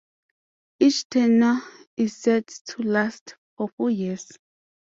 [0.79, 1.59] Each tenure
[1.95, 4.31] is set to last for four years.